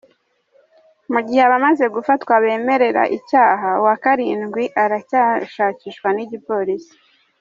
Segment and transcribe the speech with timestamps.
[1.11, 6.95] Mu gihe abamaze gufatwa bemerera icyaha, uwa karindwi aracyashakishwa n’igipolisi.